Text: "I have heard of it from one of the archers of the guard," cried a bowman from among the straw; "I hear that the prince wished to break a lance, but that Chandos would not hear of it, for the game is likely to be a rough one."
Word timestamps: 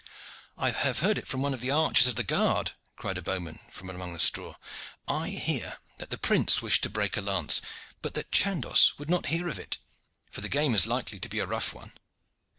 "I 0.57 0.71
have 0.71 1.01
heard 1.01 1.19
of 1.19 1.21
it 1.21 1.27
from 1.27 1.43
one 1.43 1.53
of 1.53 1.61
the 1.61 1.69
archers 1.69 2.07
of 2.07 2.15
the 2.15 2.23
guard," 2.23 2.71
cried 2.95 3.19
a 3.19 3.21
bowman 3.21 3.59
from 3.69 3.87
among 3.87 4.13
the 4.13 4.19
straw; 4.19 4.55
"I 5.07 5.29
hear 5.29 5.77
that 5.99 6.09
the 6.09 6.17
prince 6.17 6.59
wished 6.59 6.81
to 6.81 6.89
break 6.89 7.17
a 7.17 7.21
lance, 7.21 7.61
but 8.01 8.15
that 8.15 8.31
Chandos 8.31 8.97
would 8.97 9.11
not 9.11 9.27
hear 9.27 9.47
of 9.47 9.59
it, 9.59 9.77
for 10.31 10.41
the 10.41 10.49
game 10.49 10.73
is 10.73 10.87
likely 10.87 11.19
to 11.19 11.29
be 11.29 11.37
a 11.37 11.45
rough 11.45 11.71
one." 11.71 11.91